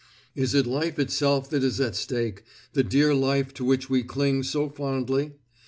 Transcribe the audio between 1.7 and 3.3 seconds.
at stake; the dear